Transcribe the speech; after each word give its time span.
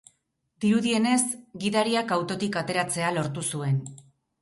Dirudienez, 0.63 1.19
gidariak 1.65 2.17
autotik 2.19 2.61
ateratzea 2.65 3.15
lortu 3.21 3.49
zuen. 3.55 3.83